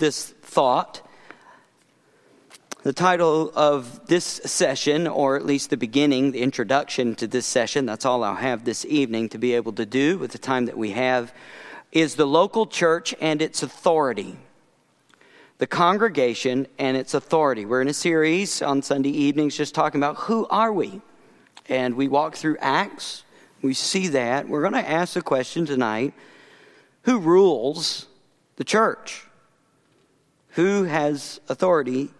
[0.00, 1.06] this thought.
[2.82, 7.84] The title of this session, or at least the beginning, the introduction to this session,
[7.86, 10.78] that's all I'll have this evening to be able to do with the time that
[10.78, 11.32] we have,
[11.92, 14.38] is The Local Church and Its Authority.
[15.58, 17.66] The congregation and its authority.
[17.66, 21.02] We're in a series on Sunday evenings just talking about who are we?
[21.68, 23.24] And we walk through Acts,
[23.60, 24.48] we see that.
[24.48, 26.14] We're going to ask the question tonight
[27.02, 28.06] who rules
[28.56, 29.26] the church?
[30.52, 32.10] Who has authority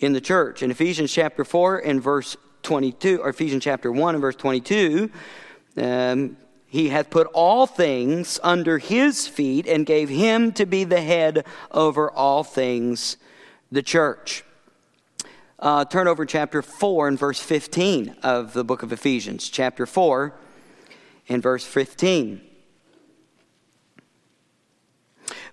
[0.00, 0.62] in the church.
[0.62, 5.10] In Ephesians chapter 4 and verse 22, or Ephesians chapter 1 and verse 22,
[5.76, 6.36] um,
[6.66, 11.44] he hath put all things under his feet and gave him to be the head
[11.70, 13.16] over all things,
[13.70, 14.44] the church.
[15.58, 19.48] Uh, turn over chapter 4 and verse 15 of the book of Ephesians.
[19.48, 20.32] Chapter 4
[21.28, 22.40] and verse 15.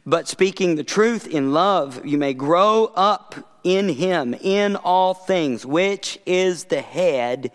[0.08, 5.66] But speaking the truth in love, you may grow up in him in all things,
[5.66, 7.52] which is the head,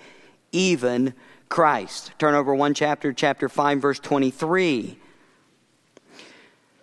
[0.53, 1.15] even
[1.49, 2.13] Christ.
[2.19, 4.99] Turn over one chapter, chapter 5, verse 23.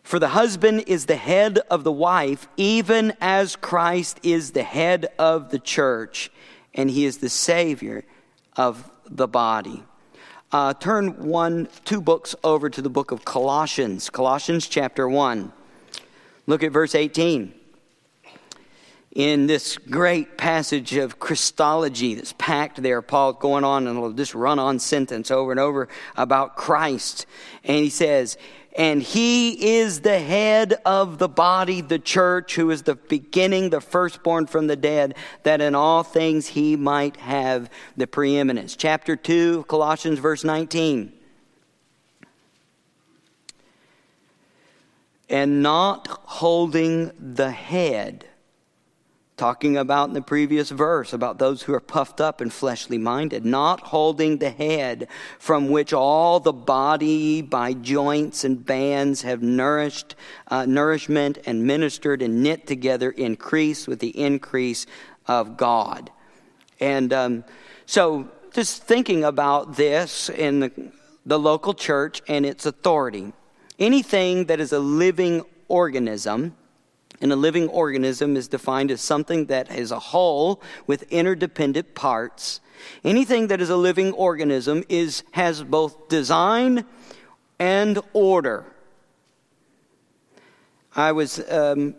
[0.02, 5.09] For the husband is the head of the wife, even as Christ is the head
[5.20, 6.31] of the church,
[6.73, 8.06] and he is the Savior
[8.58, 9.83] of the body.
[10.52, 15.54] Uh, turn one, two books over to the book of Colossians, Colossians chapter 1.
[16.50, 17.53] Look at verse 18
[19.11, 23.03] in this great passage of Christology that's packed there.
[23.03, 27.27] Paul going on and this run on sentence over and over about Christ.
[27.64, 28.36] And he says,
[28.75, 33.80] and he is the head of the body, the church, who is the beginning, the
[33.80, 38.75] firstborn from the dead, that in all things he might have the preeminence.
[38.75, 41.14] Chapter 2, Colossians, verse 19.
[45.30, 48.26] And not holding the head
[49.40, 53.46] talking about in the previous verse about those who are puffed up and fleshly minded,
[53.46, 55.08] not holding the head
[55.39, 60.14] from which all the body by joints and bands have nourished,
[60.50, 64.86] uh, nourishment and ministered and knit together, increase with the increase
[65.26, 66.12] of God.
[66.82, 67.45] And um,
[67.86, 70.92] so, just thinking about this in the,
[71.26, 73.32] the local church and its authority,
[73.80, 76.56] anything that is a living organism
[77.22, 82.62] and a living organism is defined as something that is a whole with interdependent parts.
[83.04, 86.86] Anything that is a living organism is, has both design
[87.60, 88.66] and order.
[90.95, 91.95] I was um,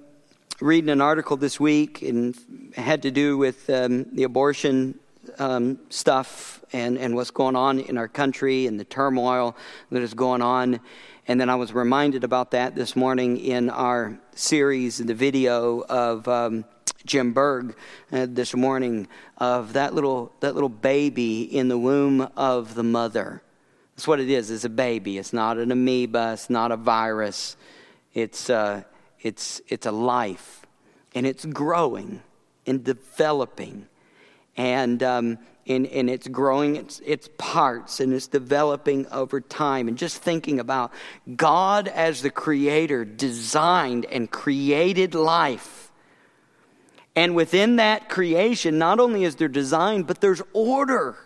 [0.60, 2.34] reading an article this week and
[2.74, 4.98] had to do with um, the abortion
[5.38, 9.56] um, stuff and, and what's going on in our country and the turmoil
[9.90, 10.80] that is going on.
[11.28, 15.80] And then I was reminded about that this morning in our series, in the video
[15.82, 16.64] of um,
[17.04, 17.76] Jim Berg
[18.12, 19.08] uh, this morning
[19.38, 23.42] of that little, that little baby in the womb of the mother.
[23.94, 25.18] That's what it is, it's a baby.
[25.18, 27.56] It's not an amoeba, it's not a virus.
[28.14, 28.82] It's, uh,
[29.20, 30.66] it's, it's a life.
[31.14, 32.22] And it's growing
[32.66, 33.86] and developing.
[34.56, 35.38] And um,
[35.70, 39.88] and, and it's growing its, its parts and it's developing over time.
[39.88, 40.92] And just thinking about
[41.36, 45.92] God as the creator designed and created life.
[47.14, 51.16] And within that creation, not only is there design, but there's order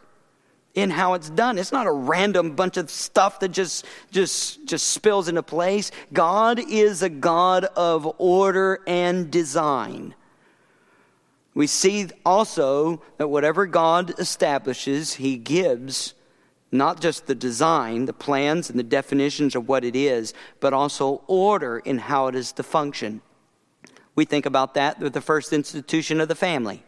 [0.75, 1.56] in how it's done.
[1.59, 5.91] It's not a random bunch of stuff that just just just spills into place.
[6.12, 10.15] God is a God of order and design.
[11.54, 16.15] We see also that whatever God establishes, He gives
[16.72, 21.22] not just the design, the plans, and the definitions of what it is, but also
[21.28, 23.22] order in how it is to function.
[24.16, 26.84] We think about that with the first institution of the family.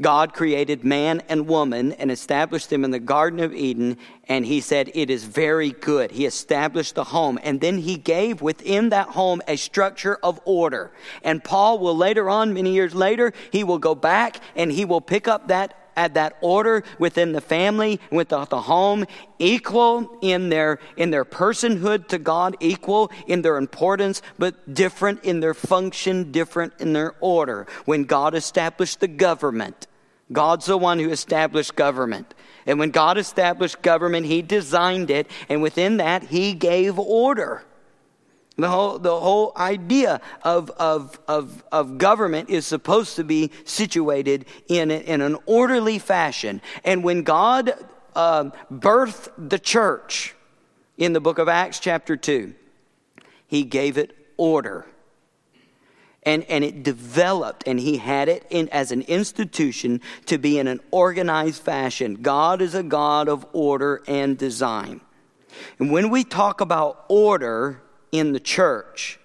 [0.00, 3.96] God created man and woman and established them in the Garden of Eden,
[4.28, 6.10] and he said, It is very good.
[6.10, 10.92] He established the home, and then he gave within that home a structure of order.
[11.22, 15.00] And Paul will later on, many years later, he will go back and he will
[15.00, 19.06] pick up that at that order within the family, within the home,
[19.38, 25.40] equal in their, in their personhood to God, equal in their importance, but different in
[25.40, 27.66] their function, different in their order.
[27.84, 29.86] When God established the government,
[30.32, 32.34] God's the one who established government.
[32.66, 37.64] And when God established government, He designed it, and within that, He gave order.
[38.56, 44.46] The whole, the whole idea of, of, of, of government is supposed to be situated
[44.66, 46.62] in, in an orderly fashion.
[46.82, 47.74] And when God
[48.14, 50.34] uh, birthed the church
[50.96, 52.54] in the book of Acts, chapter 2,
[53.46, 54.86] he gave it order.
[56.22, 60.66] And, and it developed, and he had it in, as an institution to be in
[60.66, 62.16] an organized fashion.
[62.16, 65.02] God is a God of order and design.
[65.78, 67.82] And when we talk about order
[68.12, 69.18] in the church,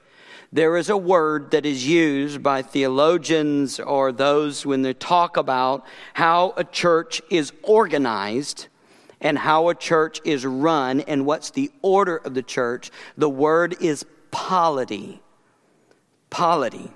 [0.54, 5.86] there is a word that is used by theologians or those when they talk about
[6.14, 8.68] how a church is organized
[9.22, 12.92] and how a church is run and what's the order of the church.
[13.16, 15.22] The word is polity.
[16.30, 16.92] Polity.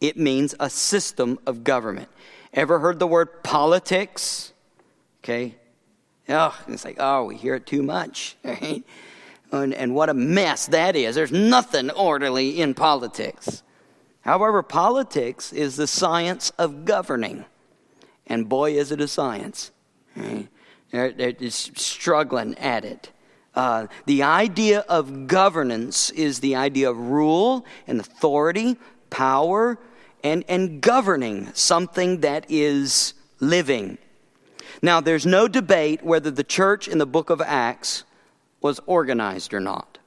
[0.00, 2.08] It means a system of government.
[2.52, 4.52] Ever heard the word politics?
[5.22, 5.54] Okay.
[6.28, 8.36] Oh, it's like, oh, we hear it too much.
[9.52, 11.14] And, and what a mess that is.
[11.14, 13.62] There's nothing orderly in politics.
[14.20, 17.44] However, politics is the science of governing.
[18.26, 19.72] And boy, is it a science.
[20.14, 20.48] Right?
[20.90, 23.10] They're, they're struggling at it.
[23.54, 28.76] Uh, the idea of governance is the idea of rule and authority,
[29.10, 29.78] power,
[30.22, 33.98] and, and governing something that is living.
[34.82, 38.04] Now, there's no debate whether the church in the book of Acts
[38.60, 39.98] was organized or not.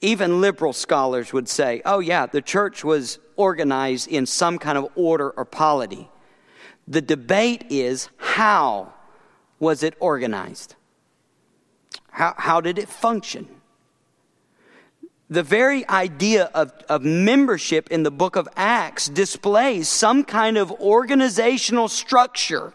[0.00, 4.88] Even liberal scholars would say, oh, yeah, the church was organized in some kind of
[4.94, 6.10] order or polity.
[6.86, 8.92] The debate is how
[9.58, 10.74] was it organized?
[12.10, 13.48] How, how did it function?
[15.28, 20.70] The very idea of, of membership in the book of Acts displays some kind of
[20.72, 22.74] organizational structure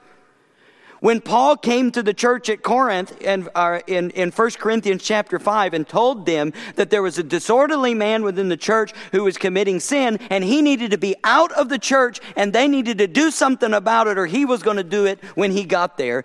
[1.02, 5.40] when Paul came to the church at Corinth and, uh, in, in 1 Corinthians chapter
[5.40, 9.38] 5 and told them that there was a disorderly man within the church who was
[9.38, 13.08] committing sin and he needed to be out of the church and they needed to
[13.08, 16.24] do something about it or he was going to do it when he got there,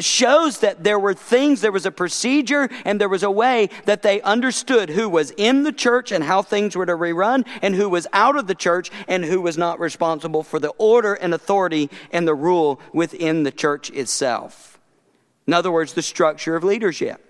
[0.00, 4.00] shows that there were things, there was a procedure and there was a way that
[4.00, 7.90] they understood who was in the church and how things were to rerun and who
[7.90, 11.90] was out of the church and who was not responsible for the order and authority
[12.10, 14.78] and the rule within the church itself itself.
[15.46, 17.20] In other words, the structure of leadership,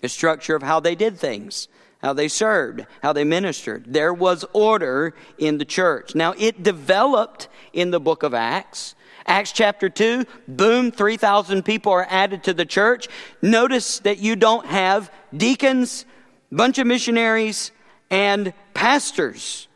[0.00, 1.66] the structure of how they did things,
[2.00, 3.92] how they served, how they ministered.
[3.92, 6.14] There was order in the church.
[6.14, 8.94] Now, it developed in the book of Acts.
[9.26, 13.08] Acts chapter 2, boom, 3,000 people are added to the church.
[13.40, 16.06] Notice that you don't have deacons,
[16.52, 17.72] bunch of missionaries,
[18.10, 19.66] and pastors.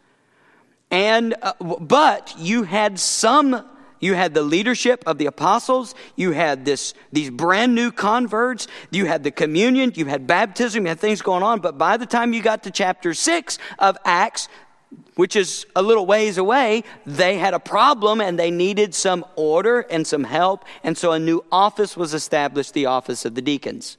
[0.91, 3.65] And, uh, but you had some
[4.01, 5.95] you had the leadership of the apostles.
[6.17, 8.69] You had this, these brand new converts.
[8.91, 9.93] You had the communion.
[9.95, 10.85] You had baptism.
[10.85, 11.61] You had things going on.
[11.61, 14.49] But by the time you got to chapter 6 of Acts,
[15.17, 19.81] which is a little ways away, they had a problem and they needed some order
[19.81, 20.65] and some help.
[20.83, 23.97] And so a new office was established, the office of the deacons.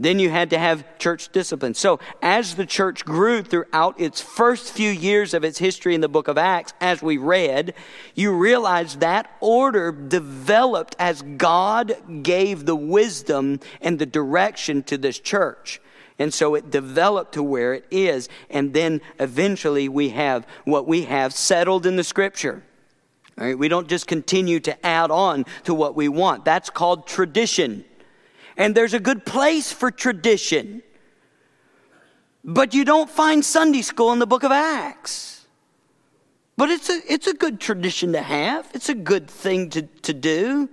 [0.00, 1.74] Then you had to have church discipline.
[1.74, 6.08] So, as the church grew throughout its first few years of its history in the
[6.08, 7.74] book of Acts, as we read,
[8.14, 15.18] you realize that order developed as God gave the wisdom and the direction to this
[15.18, 15.82] church.
[16.18, 18.30] And so it developed to where it is.
[18.48, 22.62] And then eventually we have what we have settled in the scripture.
[23.38, 26.46] All right, we don't just continue to add on to what we want.
[26.46, 27.84] That's called tradition
[28.60, 30.82] and there's a good place for tradition.
[32.44, 35.46] But you don't find Sunday school in the book of Acts.
[36.58, 40.12] But it's a, it's a good tradition to have, it's a good thing to, to
[40.12, 40.68] do.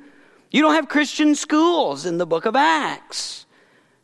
[0.51, 3.45] You don't have Christian schools in the book of Acts.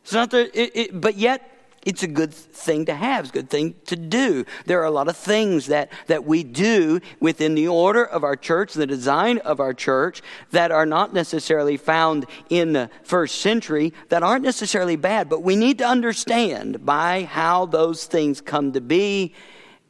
[0.02, 1.42] It's not the, it, it, but yet
[1.84, 4.44] it's a good thing to have, it's a good thing to do.
[4.66, 8.36] There are a lot of things that, that we do within the order of our
[8.36, 13.92] church, the design of our church, that are not necessarily found in the first century,
[14.08, 18.80] that aren't necessarily bad, but we need to understand by how those things come to
[18.80, 19.34] be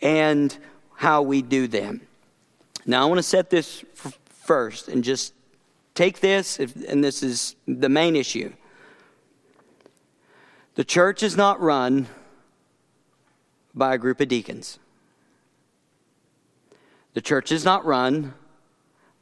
[0.00, 0.58] and
[0.96, 2.00] how we do them.
[2.86, 5.32] Now, I want to set this f- first and just
[5.94, 8.52] take this, if, and this is the main issue.
[10.74, 12.08] The church is not run
[13.74, 14.78] by a group of deacons.
[17.14, 18.34] The church is not run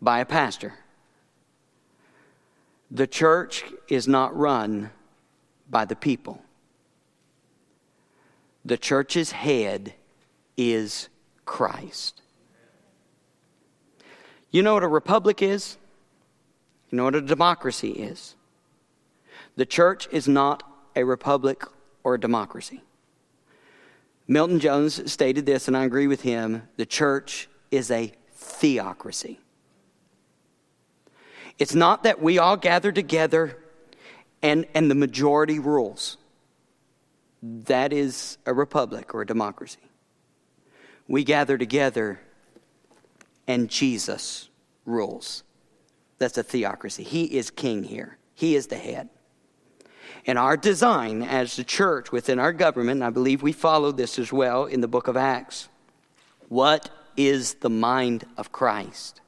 [0.01, 0.75] by a pastor.
[2.91, 4.91] The church is not run
[5.69, 6.43] by the people.
[8.65, 9.95] The church's head
[10.57, 11.09] is
[11.45, 12.23] Christ.
[14.51, 15.77] You know what a republic is?
[16.91, 18.37] You know what a democracy is?
[19.57, 20.63] The church is not
[20.97, 21.65] a republic
[22.05, 22.83] or a democracy.
[24.29, 29.41] Milton Jones stated this, and I agree with him the church is a theocracy.
[31.59, 33.59] It's not that we all gather together
[34.43, 36.17] and, and the majority rules.
[37.43, 39.81] That is a republic or a democracy.
[41.09, 42.21] we gather together
[43.47, 44.49] and Jesus
[44.87, 45.43] rules.
[46.19, 47.03] That's a theocracy.
[47.03, 49.09] He is king here, He is the head.
[50.27, 54.33] And our design as the church within our government, I believe we follow this as
[54.33, 55.69] well in the book of Acts.
[56.49, 59.21] What is the mind of Christ?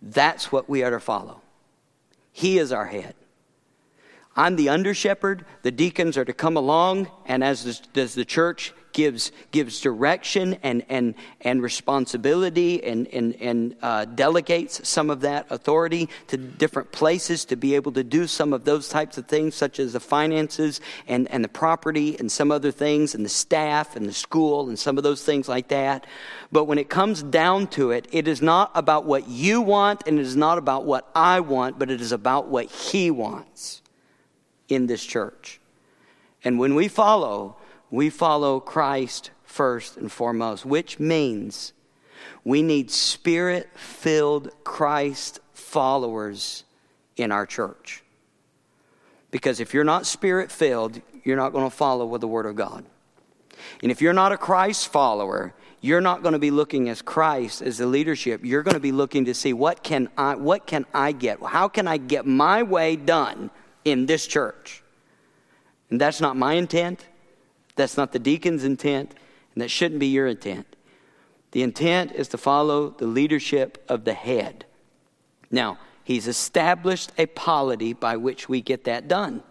[0.00, 1.42] That's what we are to follow.
[2.32, 3.14] He is our head.
[4.36, 5.44] I'm the under shepherd.
[5.62, 10.84] The deacons are to come along, and as does the church gives gives direction and
[10.88, 17.44] and and responsibility and and and uh, delegates some of that authority to different places
[17.44, 20.80] to be able to do some of those types of things, such as the finances
[21.08, 24.78] and and the property and some other things and the staff and the school and
[24.78, 26.06] some of those things like that.
[26.50, 30.18] But when it comes down to it, it is not about what you want and
[30.18, 33.82] it is not about what I want, but it is about what He wants
[34.68, 35.60] in this church.
[36.44, 37.56] And when we follow,
[37.92, 41.72] we follow Christ first and foremost, which means
[42.42, 46.64] we need spirit filled Christ followers
[47.16, 48.02] in our church.
[49.30, 52.56] Because if you're not spirit filled, you're not going to follow with the Word of
[52.56, 52.84] God.
[53.80, 57.62] And if you're not a Christ follower, you're not going to be looking as Christ
[57.62, 58.40] as the leadership.
[58.42, 61.40] You're going to be looking to see what can I what can I get?
[61.40, 63.50] How can I get my way done
[63.84, 64.82] in this church.
[65.90, 67.06] And that's not my intent.
[67.76, 69.14] That's not the deacon's intent.
[69.54, 70.66] And that shouldn't be your intent.
[71.52, 74.64] The intent is to follow the leadership of the head.
[75.50, 79.42] Now, he's established a polity by which we get that done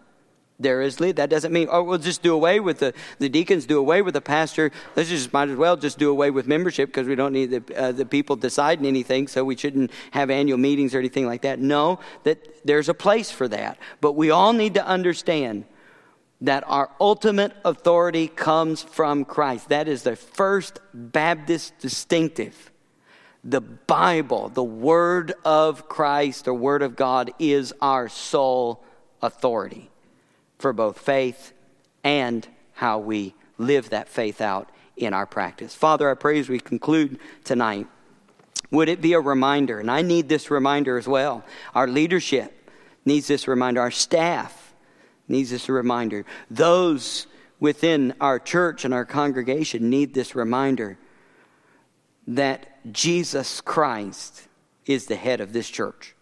[0.61, 1.15] there is lead.
[1.15, 4.13] That doesn't mean, oh, we'll just do away with the, the deacons, do away with
[4.13, 4.71] the pastor.
[4.95, 7.79] Let's just might as well just do away with membership because we don't need the,
[7.79, 11.59] uh, the people deciding anything, so we shouldn't have annual meetings or anything like that.
[11.59, 13.77] No, that there's a place for that.
[13.99, 15.65] But we all need to understand
[16.41, 19.69] that our ultimate authority comes from Christ.
[19.69, 22.71] That is the first Baptist distinctive.
[23.43, 28.83] The Bible, the Word of Christ, the Word of God, is our sole
[29.21, 29.89] authority
[30.57, 31.53] for both faith
[32.03, 35.73] and how we live that faith out in our practice.
[35.73, 37.87] Father, I pray as we conclude tonight,
[38.69, 41.43] would it be a reminder, and I need this reminder as well.
[41.75, 42.69] Our leadership
[43.05, 44.60] needs this reminder, our staff
[45.31, 46.25] needs this reminder.
[46.49, 47.27] Those
[47.59, 50.97] within our church and our congregation need this reminder
[52.27, 54.47] that Jesus Christ
[54.85, 56.15] is the head of this church.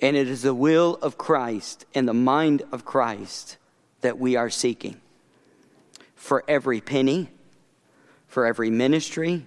[0.00, 3.56] And it is the will of Christ and the mind of Christ
[4.00, 5.00] that we are seeking
[6.14, 7.28] for every penny,
[8.26, 9.46] for every ministry,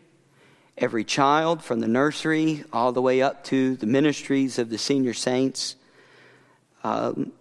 [0.77, 5.13] every child from the nursery all the way up to the ministries of the senior
[5.13, 5.75] saints,
[6.83, 7.31] um,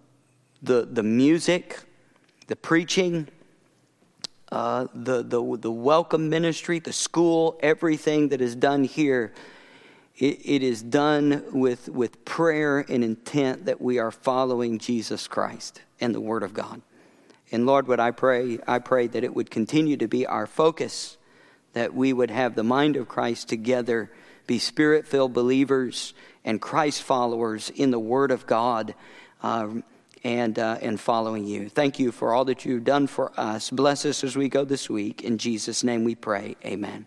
[0.63, 1.81] the, the music,
[2.47, 3.29] the preaching,
[4.51, 9.33] uh, the, the, the welcome ministry, the school, everything that is done here
[10.19, 15.83] it, it is done with, with prayer and intent that we are following Jesus Christ
[16.01, 16.81] and the Word of God.
[17.53, 21.19] And Lord, what I pray, I pray that it would continue to be our focus,
[21.75, 24.11] that we would have the mind of Christ together,
[24.47, 28.95] be spirit filled believers and Christ followers in the Word of God.
[29.43, 29.85] Um,
[30.25, 31.69] and, uh, and following you.
[31.69, 33.71] Thank you for all that you've done for us.
[33.71, 35.23] Bless us as we go this week.
[35.23, 36.57] In Jesus' name we pray.
[36.65, 37.05] Amen.